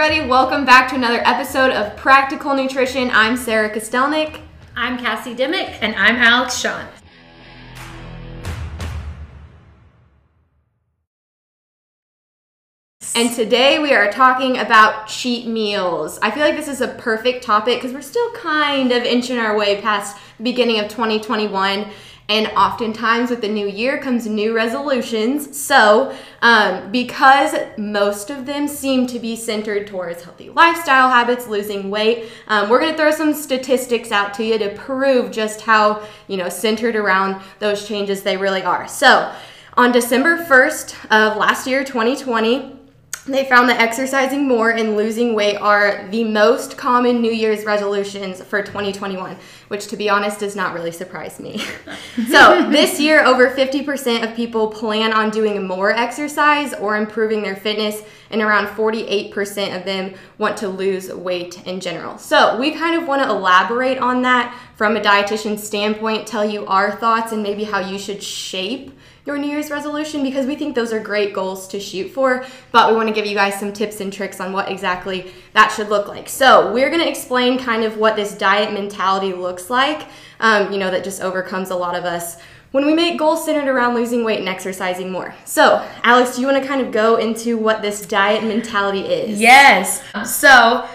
[0.00, 0.28] everybody.
[0.28, 3.10] Welcome back to another episode of Practical Nutrition.
[3.12, 4.42] I'm Sarah Kostelnik.
[4.76, 5.82] I'm Cassie Dimmick.
[5.82, 6.86] And I'm Alex Sean.
[13.16, 16.20] And today we are talking about cheat meals.
[16.22, 19.58] I feel like this is a perfect topic because we're still kind of inching our
[19.58, 21.90] way past the beginning of 2021.
[22.28, 25.58] And oftentimes with the new year comes new resolutions.
[25.58, 31.88] So, um, because most of them seem to be centered towards healthy lifestyle habits, losing
[31.88, 36.02] weight, um, we're going to throw some statistics out to you to prove just how,
[36.26, 38.86] you know, centered around those changes they really are.
[38.86, 39.32] So,
[39.78, 42.78] on December 1st of last year, 2020,
[43.28, 48.42] they found that exercising more and losing weight are the most common New Year's resolutions
[48.42, 49.36] for 2021,
[49.68, 51.62] which to be honest does not really surprise me.
[52.28, 57.56] so, this year, over 50% of people plan on doing more exercise or improving their
[57.56, 62.18] fitness, and around 48% of them want to lose weight in general.
[62.18, 66.66] So, we kind of want to elaborate on that from a dietitian standpoint, tell you
[66.66, 68.92] our thoughts, and maybe how you should shape
[69.28, 72.88] your New Year's resolution because we think those are great goals to shoot for, but
[72.88, 75.90] we want to give you guys some tips and tricks on what exactly that should
[75.90, 76.30] look like.
[76.30, 80.06] So, we're going to explain kind of what this diet mentality looks like,
[80.40, 82.38] um, you know, that just overcomes a lot of us
[82.70, 85.34] when we make goals centered around losing weight and exercising more.
[85.44, 89.40] So, Alex, do you want to kind of go into what this diet mentality is?
[89.40, 90.02] Yes.
[90.24, 90.86] So,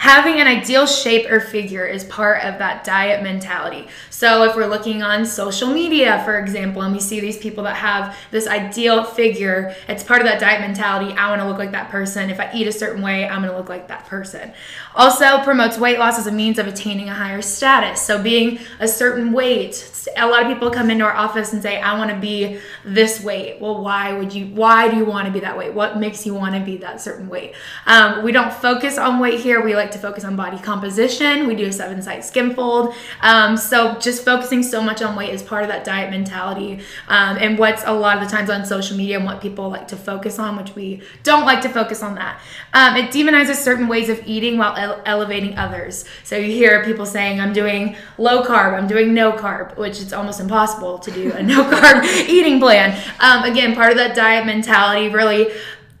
[0.00, 3.86] having an ideal shape or figure is part of that diet mentality.
[4.08, 7.76] So if we're looking on social media, for example, and we see these people that
[7.76, 11.12] have this ideal figure, it's part of that diet mentality.
[11.12, 12.30] I want to look like that person.
[12.30, 14.54] If I eat a certain way, I'm going to look like that person.
[14.94, 18.00] Also promotes weight loss as a means of attaining a higher status.
[18.00, 21.78] So being a certain weight, a lot of people come into our office and say,
[21.78, 24.46] "I want to be this weight." Well, why would you?
[24.46, 25.74] Why do you want to be that weight?
[25.74, 27.54] What makes you want to be that certain weight?
[27.86, 29.62] Um, we don't focus on weight here.
[29.62, 31.48] We like like to focus on body composition.
[31.48, 32.94] We do a seven site skin fold.
[33.22, 36.80] Um, so just focusing so much on weight is part of that diet mentality.
[37.08, 39.88] Um, and what's a lot of the times on social media and what people like
[39.88, 42.40] to focus on, which we don't like to focus on that.
[42.72, 46.04] Um, it demonizes certain ways of eating while ele- elevating others.
[46.22, 50.12] So you hear people saying, I'm doing low carb, I'm doing no carb, which it's
[50.12, 52.96] almost impossible to do a no carb eating plan.
[53.18, 55.50] Um, again, part of that diet mentality really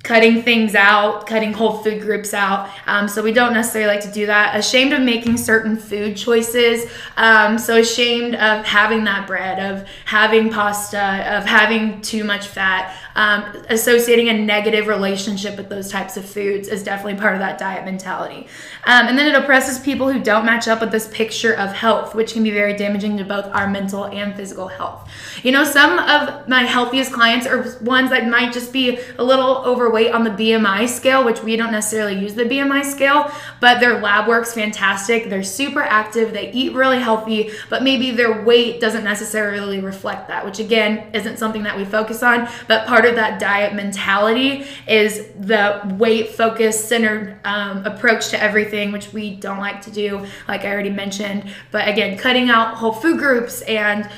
[0.02, 2.70] cutting things out, cutting whole food groups out.
[2.86, 4.56] Um, so we don't necessarily like to do that.
[4.56, 6.90] Ashamed of making certain food choices.
[7.16, 12.96] Um, so ashamed of having that bread, of having pasta, of having too much fat.
[13.20, 17.58] Um, associating a negative relationship with those types of foods is definitely part of that
[17.58, 18.46] diet mentality.
[18.86, 22.14] Um, and then it oppresses people who don't match up with this picture of health,
[22.14, 25.06] which can be very damaging to both our mental and physical health.
[25.42, 29.58] You know, some of my healthiest clients are ones that might just be a little
[29.66, 33.30] overweight on the BMI scale, which we don't necessarily use the BMI scale,
[33.60, 35.28] but their lab work's fantastic.
[35.28, 40.42] They're super active, they eat really healthy, but maybe their weight doesn't necessarily reflect that,
[40.42, 42.48] which again isn't something that we focus on.
[42.66, 48.92] But part of that diet mentality is the weight focused, centered um, approach to everything,
[48.92, 51.52] which we don't like to do, like I already mentioned.
[51.70, 54.08] But again, cutting out whole food groups and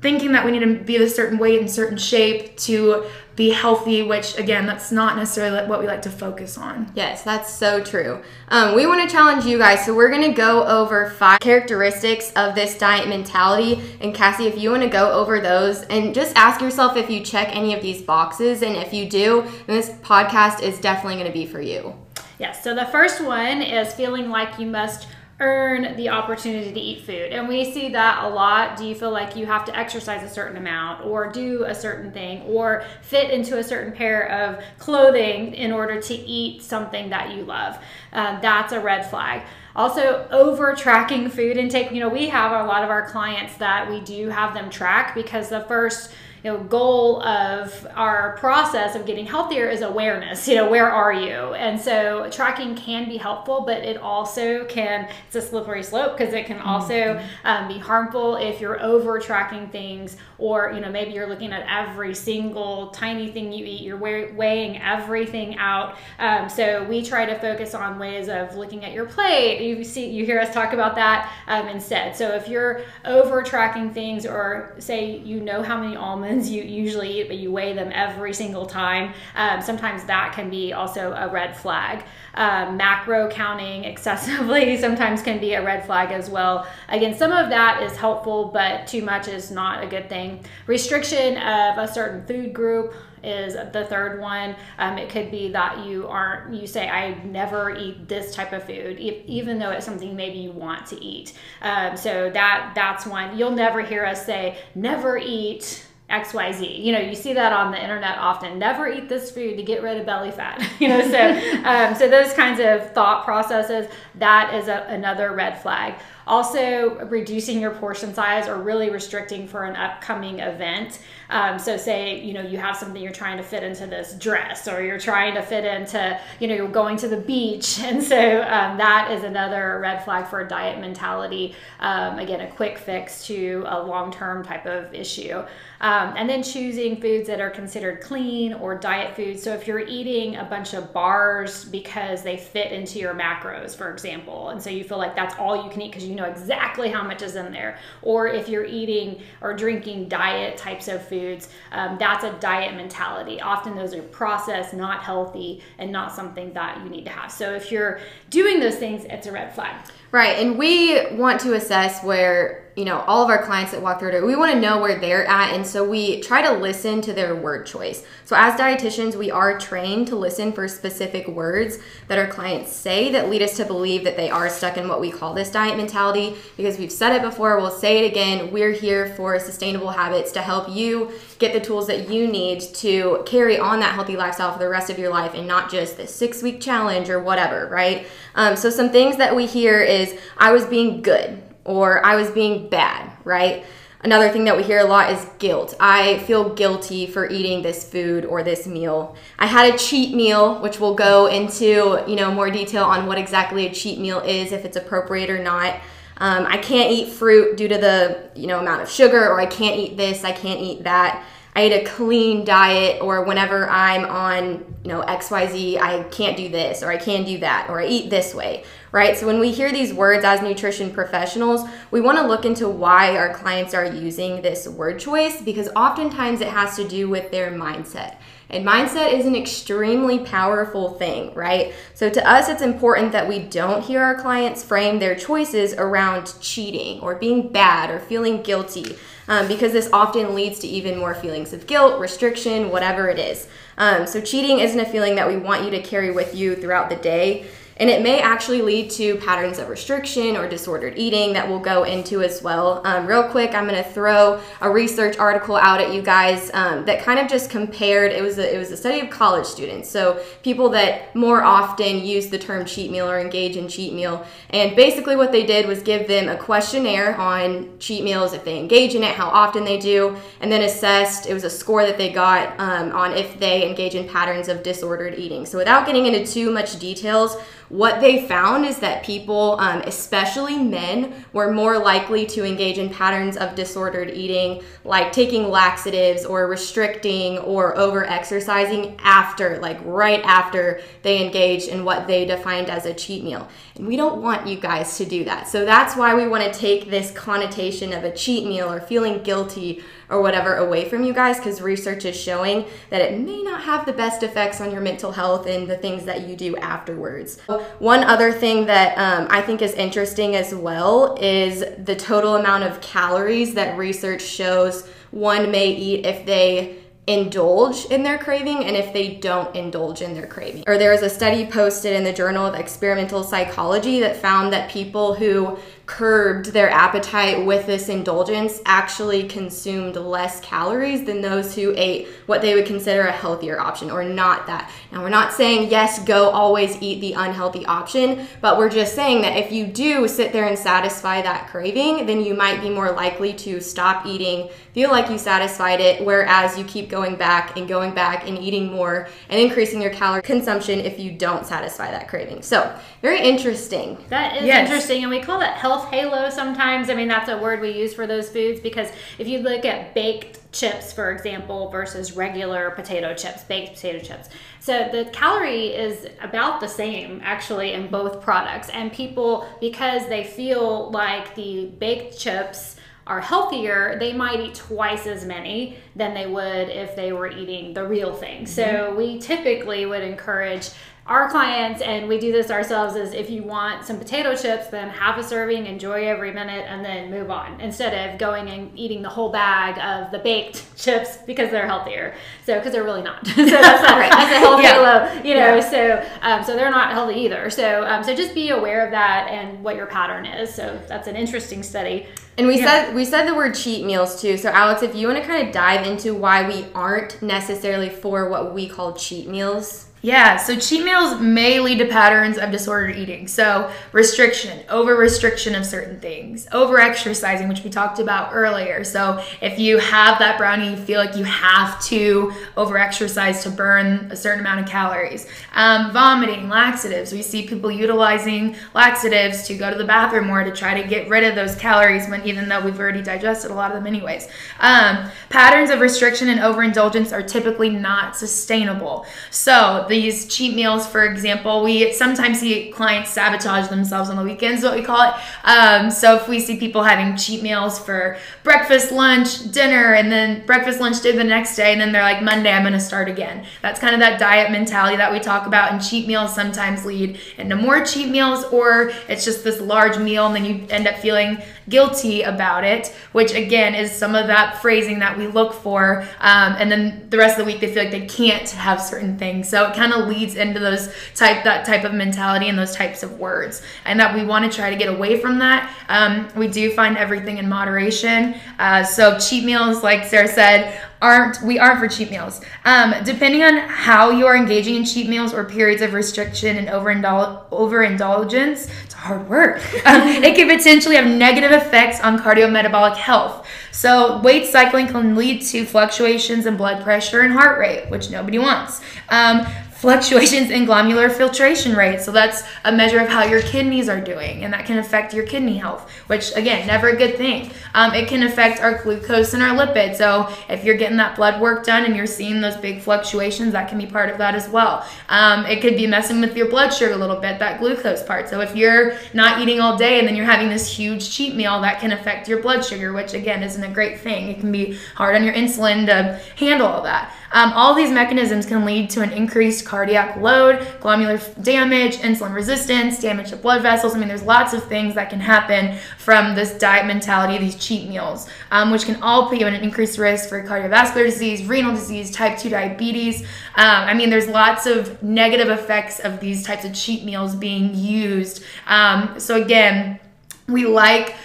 [0.00, 4.02] thinking that we need to be a certain weight and certain shape to be healthy,
[4.02, 6.90] which again, that's not necessarily what we like to focus on.
[6.94, 8.22] Yes, that's so true.
[8.48, 12.32] Um, we want to challenge you guys, so we're going to go over five characteristics
[12.32, 13.82] of this diet mentality.
[14.00, 17.22] And Cassie, if you want to go over those and just ask yourself if you
[17.22, 21.26] check any of these boxes, and if you do, then this podcast is definitely going
[21.26, 21.94] to be for you.
[22.38, 25.08] Yes, so the first one is feeling like you must
[25.38, 27.32] earn the opportunity to eat food.
[27.32, 28.76] And we see that a lot.
[28.76, 32.10] Do you feel like you have to exercise a certain amount or do a certain
[32.10, 37.34] thing or fit into a certain pair of clothing in order to eat something that
[37.34, 37.78] you love?
[38.12, 39.42] Uh, that's a red flag.
[39.76, 41.92] Also, over tracking food intake.
[41.92, 45.14] You know, we have a lot of our clients that we do have them track
[45.14, 46.10] because the first
[46.46, 51.12] you know goal of our process of getting healthier is awareness you know where are
[51.12, 56.16] you and so tracking can be helpful but it also can it's a slippery slope
[56.16, 57.46] because it can also mm-hmm.
[57.46, 61.66] um, be harmful if you're over tracking things or you know maybe you're looking at
[61.68, 67.36] every single tiny thing you eat you're weighing everything out um, so we try to
[67.40, 70.94] focus on ways of looking at your plate you see you hear us talk about
[70.94, 75.96] that um, instead so if you're over tracking things or say you know how many
[75.96, 79.12] almonds you usually eat, but you weigh them every single time.
[79.34, 82.04] Um, sometimes that can be also a red flag.
[82.34, 86.66] Um, macro counting excessively sometimes can be a red flag as well.
[86.88, 90.44] Again, some of that is helpful, but too much is not a good thing.
[90.66, 92.94] Restriction of a certain food group
[93.26, 94.56] is the third one.
[94.78, 98.64] Um, it could be that you aren't, you say, I never eat this type of
[98.64, 101.32] food, if, even though it's something maybe you want to eat.
[101.62, 103.36] Um, so that that's one.
[103.36, 106.84] You'll never hear us say, never eat XYZ.
[106.84, 108.58] You know, you see that on the internet often.
[108.58, 110.62] Never eat this food to get rid of belly fat.
[110.80, 115.60] you know, so um, so those kinds of thought processes, that is a, another red
[115.60, 115.94] flag.
[116.26, 121.00] Also, reducing your portion size or really restricting for an upcoming event.
[121.30, 124.68] Um, so, say you know you have something you're trying to fit into this dress,
[124.68, 128.42] or you're trying to fit into you know you're going to the beach, and so
[128.42, 131.54] um, that is another red flag for a diet mentality.
[131.80, 135.42] Um, again, a quick fix to a long term type of issue.
[135.80, 139.42] Um, and then choosing foods that are considered clean or diet foods.
[139.42, 143.92] So if you're eating a bunch of bars because they fit into your macros, for
[143.92, 146.90] example, and so you feel like that's all you can eat because you know exactly
[146.90, 151.48] how much is in there, or if you're eating or drinking diet types of foods,
[151.72, 153.40] um, that's a diet mentality.
[153.40, 157.32] Often those are processed, not healthy, and not something that you need to have.
[157.32, 159.74] So if you're doing those things, it's a red flag.
[160.12, 160.38] Right.
[160.38, 164.24] And we want to assess where you know, all of our clients that walk through
[164.26, 165.54] we want to know where they're at.
[165.54, 168.04] And so we try to listen to their word choice.
[168.26, 173.10] So as dietitians, we are trained to listen for specific words that our clients say
[173.12, 175.78] that lead us to believe that they are stuck in what we call this diet
[175.78, 176.36] mentality.
[176.58, 178.52] Because we've said it before, we'll say it again.
[178.52, 183.22] We're here for sustainable habits to help you get the tools that you need to
[183.26, 186.06] carry on that healthy lifestyle for the rest of your life and not just the
[186.06, 188.06] six week challenge or whatever, right?
[188.34, 192.30] Um, so some things that we hear is, I was being good or I was
[192.30, 193.64] being bad, right?
[194.02, 195.74] Another thing that we hear a lot is guilt.
[195.80, 199.16] I feel guilty for eating this food or this meal.
[199.38, 203.18] I had a cheat meal, which we'll go into, you know, more detail on what
[203.18, 205.80] exactly a cheat meal is, if it's appropriate or not.
[206.18, 209.46] Um, I can't eat fruit due to the, you know, amount of sugar, or I
[209.46, 211.24] can't eat this, I can't eat that.
[211.54, 216.48] I eat a clean diet, or whenever I'm on, you know, XYZ, I can't do
[216.48, 218.64] this, or I can do that, or I eat this way,
[218.96, 219.14] right?
[219.14, 223.14] So when we hear these words as nutrition professionals, we want to look into why
[223.18, 227.50] our clients are using this word choice because oftentimes it has to do with their
[227.50, 228.16] mindset.
[228.48, 231.74] And mindset is an extremely powerful thing, right?
[231.92, 236.32] So to us, it's important that we don't hear our clients frame their choices around
[236.40, 238.96] cheating or being bad or feeling guilty
[239.28, 243.46] um, because this often leads to even more feelings of guilt, restriction, whatever it is.
[243.76, 246.88] Um, so cheating isn't a feeling that we want you to carry with you throughout
[246.88, 247.46] the day.
[247.78, 251.84] And it may actually lead to patterns of restriction or disordered eating that we'll go
[251.84, 252.80] into as well.
[252.86, 256.86] Um, real quick, I'm going to throw a research article out at you guys um,
[256.86, 258.12] that kind of just compared.
[258.12, 262.02] It was a, it was a study of college students, so people that more often
[262.02, 264.26] use the term cheat meal or engage in cheat meal.
[264.50, 268.58] And basically, what they did was give them a questionnaire on cheat meals, if they
[268.58, 271.26] engage in it, how often they do, and then assessed.
[271.26, 274.62] It was a score that they got um, on if they engage in patterns of
[274.62, 275.44] disordered eating.
[275.44, 277.36] So without getting into too much details
[277.68, 282.90] what they found is that people, um, especially men, were more likely to engage in
[282.90, 290.22] patterns of disordered eating, like taking laxatives or restricting or over exercising after, like right
[290.24, 293.48] after they engaged in what they defined as a cheat meal.
[293.74, 295.48] And we don't want you guys to do that.
[295.48, 299.22] So that's why we want to take this connotation of a cheat meal or feeling
[299.22, 303.62] guilty or whatever away from you guys because research is showing that it may not
[303.62, 307.38] have the best effects on your mental health and the things that you do afterwards.
[307.78, 312.64] One other thing that um, I think is interesting as well is the total amount
[312.64, 318.76] of calories that research shows one may eat if they indulge in their craving and
[318.76, 320.64] if they don't indulge in their craving.
[320.66, 324.70] Or there was a study posted in the Journal of Experimental Psychology that found that
[324.70, 331.72] people who curbed their appetite with this indulgence actually consumed less calories than those who
[331.76, 334.70] ate what they would consider a healthier option or not that.
[334.90, 339.22] Now, we're not saying, yes, go always eat the unhealthy option, but we're just saying
[339.22, 342.90] that if you do sit there and satisfy that craving, then you might be more
[342.90, 347.68] likely to stop eating, feel like you satisfied it, whereas you keep going back and
[347.68, 352.08] going back and eating more and increasing your calorie consumption if you don't satisfy that
[352.08, 352.42] craving.
[352.42, 353.96] So, very interesting.
[354.08, 354.68] That is yes.
[354.68, 356.88] interesting, and we call that health health halo sometimes.
[356.88, 359.94] I mean, that's a word we use for those foods because if you look at
[359.94, 364.30] baked chips, for example, versus regular potato chips, baked potato chips.
[364.58, 368.70] So the calorie is about the same actually in both products.
[368.70, 375.06] And people, because they feel like the baked chips are healthier, they might eat twice
[375.06, 378.44] as many than they would if they were eating the real thing.
[378.44, 378.46] Mm-hmm.
[378.46, 380.70] So we typically would encourage
[381.08, 384.88] our clients, and we do this ourselves, is if you want some potato chips, then
[384.88, 389.02] have a serving, enjoy every minute, and then move on instead of going and eating
[389.02, 392.14] the whole bag of the baked chips because they're healthier.
[392.44, 393.24] So, because they're really not.
[393.26, 394.10] so that's not right.
[394.10, 394.78] That's a healthy yeah.
[394.78, 395.54] low, you know.
[395.54, 395.60] Yeah.
[395.60, 397.50] So, um, so they're not healthy either.
[397.50, 400.52] So, um, so just be aware of that and what your pattern is.
[400.52, 402.06] So that's an interesting study.
[402.38, 402.66] And we yeah.
[402.66, 404.36] said we said the word cheat meals too.
[404.36, 408.28] So Alex, if you want to kind of dive into why we aren't necessarily for
[408.28, 409.85] what we call cheat meals.
[410.06, 413.26] Yeah, so cheat meals may lead to patterns of disordered eating.
[413.26, 418.84] So, restriction, over restriction of certain things, over exercising, which we talked about earlier.
[418.84, 423.50] So, if you have that brownie, you feel like you have to over exercise to
[423.50, 425.26] burn a certain amount of calories.
[425.54, 427.10] Um, vomiting, laxatives.
[427.10, 431.08] We see people utilizing laxatives to go to the bathroom more to try to get
[431.08, 434.28] rid of those calories when even though we've already digested a lot of them, anyways.
[434.60, 439.04] Um, patterns of restriction and overindulgence are typically not sustainable.
[439.32, 444.22] So, the these cheat meals, for example, we sometimes see clients sabotage themselves on the
[444.22, 445.14] weekends, what we call it.
[445.44, 450.44] Um, so if we see people having cheat meals for breakfast, lunch, dinner, and then
[450.46, 453.08] breakfast, lunch, dinner the next day, and then they're like, Monday, I'm going to start
[453.08, 453.46] again.
[453.62, 457.18] That's kind of that diet mentality that we talk about, and cheat meals sometimes lead
[457.38, 460.96] into more cheat meals, or it's just this large meal, and then you end up
[460.96, 461.38] feeling
[461.68, 466.02] guilty about it, which again is some of that phrasing that we look for.
[466.20, 469.18] Um, and then the rest of the week, they feel like they can't have certain
[469.18, 469.48] things.
[469.48, 473.02] So it kind of leads into those type that type of mentality and those types
[473.02, 475.72] of words, and that we want to try to get away from that.
[475.88, 478.34] Um, we do find everything in moderation.
[478.58, 482.40] Uh, so cheat meals, like Sarah said, aren't we aren't for cheat meals.
[482.64, 486.68] Um, depending on how you are engaging in cheat meals or periods of restriction and
[486.68, 489.62] overindul- overindulgence, it's hard work.
[489.86, 493.46] Um, it can potentially have negative effects on cardiometabolic health.
[493.70, 498.38] So weight cycling can lead to fluctuations in blood pressure and heart rate, which nobody
[498.38, 498.80] wants.
[499.10, 499.46] Um,
[499.86, 502.00] fluctuations in glomerular filtration rate.
[502.00, 505.24] So that's a measure of how your kidneys are doing, and that can affect your
[505.24, 507.52] kidney health, which again, never a good thing.
[507.72, 509.94] Um, it can affect our glucose and our lipids.
[509.94, 513.68] So if you're getting that blood work done and you're seeing those big fluctuations, that
[513.68, 514.84] can be part of that as well.
[515.08, 518.28] Um, it could be messing with your blood sugar a little bit, that glucose part.
[518.28, 521.60] So if you're not eating all day and then you're having this huge cheat meal,
[521.60, 524.30] that can affect your blood sugar, which again isn't a great thing.
[524.30, 527.14] It can be hard on your insulin to handle all that.
[527.32, 533.00] Um, all these mechanisms can lead to an increased cardiac load, glomerular damage, insulin resistance,
[533.00, 533.94] damage to blood vessels.
[533.94, 537.88] I mean, there's lots of things that can happen from this diet mentality, these cheat
[537.88, 541.74] meals, um, which can all put you at an increased risk for cardiovascular disease, renal
[541.74, 543.22] disease, type 2 diabetes.
[543.22, 547.74] Um, I mean, there's lots of negative effects of these types of cheat meals being
[547.74, 548.42] used.
[548.66, 550.00] Um, so, again,
[550.48, 551.16] we like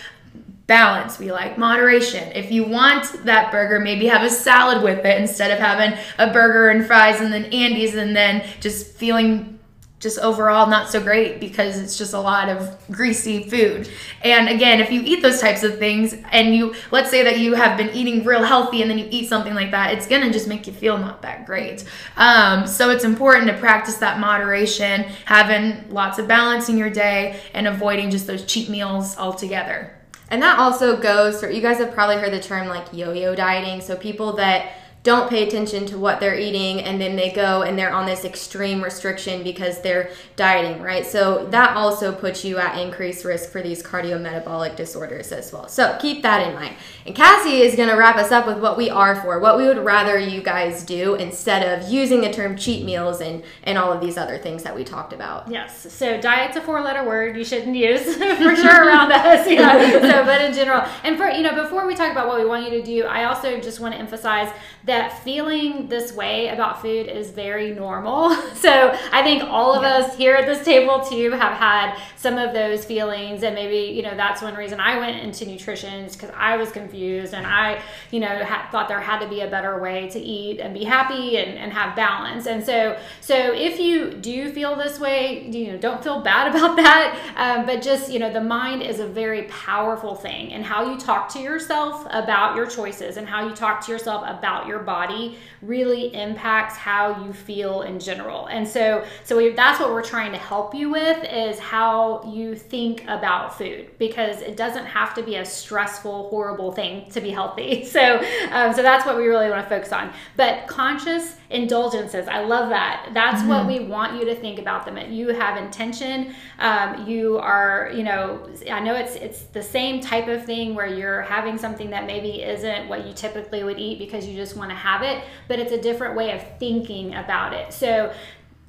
[0.71, 1.19] balance.
[1.19, 2.31] We like moderation.
[2.33, 6.31] If you want that burger, maybe have a salad with it instead of having a
[6.31, 9.59] burger and fries and then Andy's and then just feeling
[9.99, 13.89] just overall not so great because it's just a lot of greasy food.
[14.23, 17.53] And again, if you eat those types of things and you let's say that you
[17.55, 20.47] have been eating real healthy and then you eat something like that, it's gonna just
[20.47, 21.83] make you feel not that great.
[22.15, 27.41] Um, so it's important to practice that moderation, having lots of balance in your day,
[27.53, 29.97] and avoiding just those cheat meals altogether.
[30.31, 33.35] And that also goes for you guys have probably heard the term like yo yo
[33.35, 33.81] dieting.
[33.81, 37.77] So people that don't pay attention to what they're eating and then they go and
[37.77, 41.07] they're on this extreme restriction because they're dieting, right?
[41.07, 45.67] So that also puts you at increased risk for these cardiometabolic disorders as well.
[45.67, 46.75] So keep that in mind.
[47.07, 49.65] And Cassie is going to wrap us up with what we are for, what we
[49.65, 53.91] would rather you guys do instead of using the term cheat meals and and all
[53.91, 55.49] of these other things that we talked about.
[55.49, 55.91] Yes.
[55.91, 59.99] So diet's a four-letter word you shouldn't use for sure around us, Yeah.
[59.99, 62.65] So, but in general, and for you know, before we talk about what we want
[62.65, 64.53] you to do, I also just want to emphasize
[64.83, 64.90] that
[65.23, 68.35] feeling this way about food is very normal.
[68.61, 72.53] So I think all of us here at this table too have had some of
[72.53, 76.29] those feelings, and maybe you know that's one reason I went into nutrition is because
[76.37, 77.81] I was confused and I
[78.11, 80.83] you know ha- thought there had to be a better way to eat and be
[80.83, 82.45] happy and, and have balance.
[82.45, 86.75] And so so if you do feel this way, you know don't feel bad about
[86.75, 90.91] that, um, but just you know the mind is a very powerful thing, and how
[90.91, 94.79] you talk to yourself about your choices and how you talk to yourself about your
[94.81, 98.47] body really impacts how you feel in general.
[98.47, 102.55] And so, so we, that's what we're trying to help you with is how you
[102.55, 107.29] think about food because it doesn't have to be a stressful, horrible thing to be
[107.29, 107.85] healthy.
[107.91, 110.13] So, um, so that's what we really want to focus on.
[110.37, 113.09] But conscious indulgences, I love that.
[113.13, 113.49] That's mm-hmm.
[113.49, 114.97] what we want you to think about them.
[115.11, 116.33] You have intention.
[116.59, 120.87] Um, you are, you know, I know it's it's the same type of thing where
[120.87, 124.70] you're having something that maybe isn't what you typically would eat because you just want
[124.75, 127.73] have it, but it's a different way of thinking about it.
[127.73, 128.13] So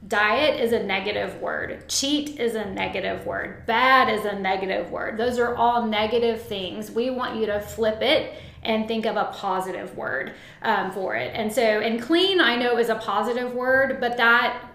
[0.08, 1.88] Diet is a negative word.
[1.88, 3.64] Cheat is a negative word.
[3.66, 5.16] Bad is a negative word.
[5.16, 6.90] Those are all negative things.
[6.90, 11.32] We want you to flip it and think of a positive word um, for it.
[11.34, 14.71] And so, and clean, I know is a positive word, but that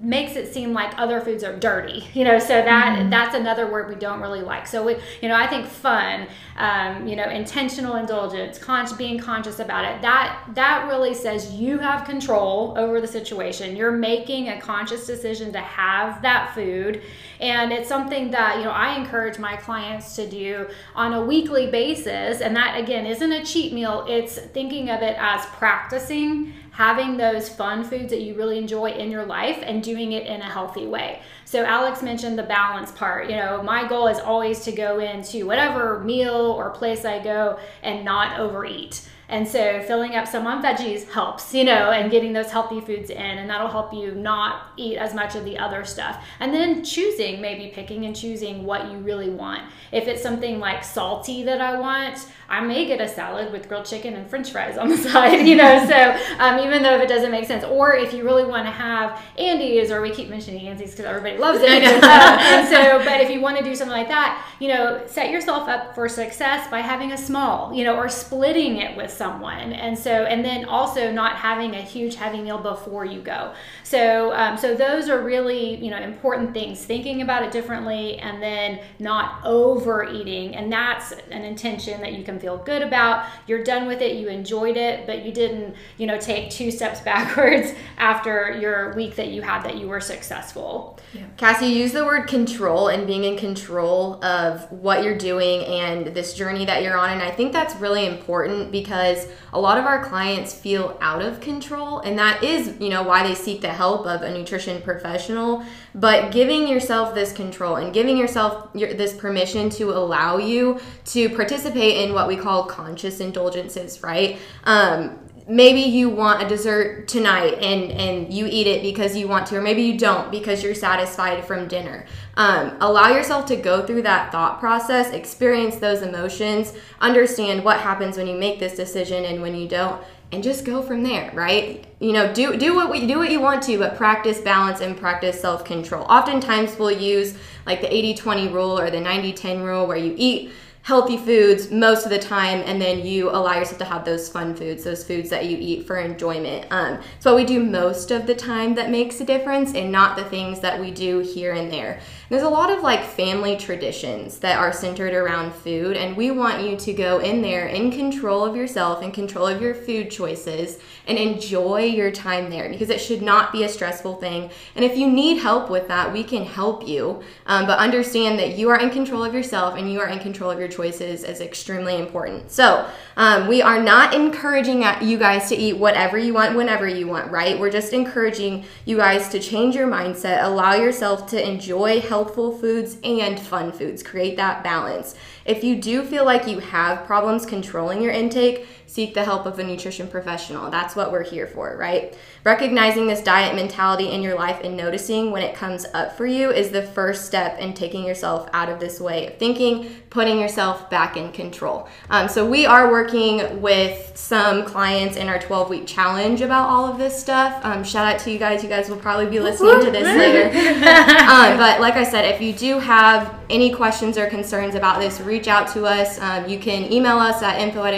[0.00, 3.10] makes it seem like other foods are dirty you know so that mm-hmm.
[3.10, 4.66] that's another word we don't really like.
[4.66, 9.58] So we, you know i think fun um, you know intentional indulgence con- being conscious
[9.58, 13.76] about it that that really says you have control over the situation.
[13.76, 17.02] You're making a conscious decision to have that food.
[17.40, 21.70] And it's something that you know i encourage my clients to do on a weekly
[21.70, 22.40] basis.
[22.40, 24.04] And that again isn't a cheat meal.
[24.08, 29.10] It's thinking of it as practicing having those fun foods that you really enjoy in
[29.10, 31.20] your life and doing it in a healthy way.
[31.44, 33.28] So Alex mentioned the balance part.
[33.28, 37.58] You know, my goal is always to go into whatever meal or place I go
[37.82, 39.06] and not overeat.
[39.32, 43.08] And so filling up some on veggies helps, you know, and getting those healthy foods
[43.08, 46.22] in, and that'll help you not eat as much of the other stuff.
[46.38, 49.62] And then choosing, maybe picking and choosing what you really want.
[49.90, 53.86] If it's something like salty that I want, I may get a salad with grilled
[53.86, 57.08] chicken and french fries on the side, you know, so um, even though if it
[57.08, 57.64] doesn't make sense.
[57.64, 61.38] Or if you really want to have Andy's, or we keep mentioning Andy's because everybody
[61.38, 61.82] loves it.
[62.02, 65.30] um, and so, but if you want to do something like that, you know, set
[65.30, 69.72] yourself up for success by having a small, you know, or splitting it with someone.
[69.72, 73.54] And so, and then also not having a huge heavy meal before you go.
[73.84, 76.84] So, um, so those are really, you know, important things.
[76.84, 82.40] Thinking about it differently, and then not overeating, and that's an intention that you can
[82.40, 83.26] feel good about.
[83.46, 84.16] You're done with it.
[84.16, 89.14] You enjoyed it, but you didn't, you know, take two steps backwards after your week
[89.16, 90.98] that you had that you were successful.
[91.12, 91.26] Yeah.
[91.36, 96.32] Cassie, use the word control and being in control of what you're doing and this
[96.34, 97.10] journey that you're on.
[97.10, 99.11] And I think that's really important because
[99.52, 102.00] a lot of our clients feel out of control.
[102.00, 105.64] And that is, you know, why they seek the help of a nutrition professional.
[105.94, 111.28] But giving yourself this control and giving yourself your, this permission to allow you to
[111.30, 114.38] participate in what we call conscious indulgences, right?
[114.64, 115.18] Um,
[115.48, 119.56] maybe you want a dessert tonight and and you eat it because you want to
[119.56, 122.06] or maybe you don't because you're satisfied from dinner.
[122.36, 128.16] Um, allow yourself to go through that thought process experience those emotions understand what happens
[128.16, 131.86] when you make this decision and when you don't and just go from there right?
[131.98, 134.96] You know do do what we do what you want to but practice balance and
[134.96, 136.04] practice self-control.
[136.04, 141.16] Oftentimes we'll use like the 80-20 rule or the 90-10 rule where you eat healthy
[141.16, 144.82] foods most of the time and then you allow yourself to have those fun foods
[144.82, 146.66] those foods that you eat for enjoyment.
[146.70, 150.16] Um, so what we do most of the time that makes a difference and not
[150.16, 152.00] the things that we do here and there
[152.32, 156.62] there's a lot of like family traditions that are centered around food, and we want
[156.62, 160.78] you to go in there in control of yourself, in control of your food choices,
[161.06, 164.48] and enjoy your time there because it should not be a stressful thing.
[164.74, 167.22] And if you need help with that, we can help you.
[167.44, 170.50] Um, but understand that you are in control of yourself and you are in control
[170.50, 172.50] of your choices is extremely important.
[172.50, 177.08] So um, we are not encouraging you guys to eat whatever you want whenever you
[177.08, 177.60] want, right?
[177.60, 182.56] We're just encouraging you guys to change your mindset, allow yourself to enjoy healthy healthful
[182.56, 184.00] foods and fun foods.
[184.00, 185.16] Create that balance.
[185.44, 189.58] If you do feel like you have problems controlling your intake, seek the help of
[189.58, 190.70] a nutrition professional.
[190.70, 192.14] That's what we're here for, right?
[192.44, 196.50] Recognizing this diet mentality in your life and noticing when it comes up for you
[196.50, 200.90] is the first step in taking yourself out of this way of thinking, putting yourself
[200.90, 201.88] back in control.
[202.10, 206.84] Um, so, we are working with some clients in our 12 week challenge about all
[206.84, 207.64] of this stuff.
[207.64, 208.62] Um, shout out to you guys.
[208.62, 210.48] You guys will probably be listening to this later.
[211.30, 215.18] um, but, like I said, if you do have any questions or concerns about this,
[215.20, 216.20] reach out to us.
[216.20, 217.94] Um, you can email us at info at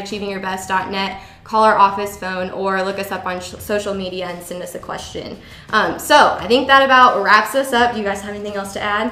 [0.86, 4.62] achievingyourbest.net, call our office phone, or look us up on sh- social media and send
[4.62, 5.38] us a question.
[5.70, 7.92] Um, so I think that about wraps us up.
[7.92, 9.10] Do you guys have anything else to add?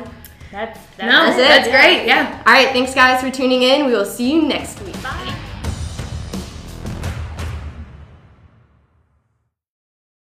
[0.51, 1.49] That's, that's no, that's it.
[1.49, 2.07] That's great.
[2.07, 2.43] Yeah.
[2.47, 2.69] All right.
[2.69, 3.87] Thanks, guys, for tuning in.
[3.87, 5.01] We will see you next week.
[5.03, 5.35] Bye.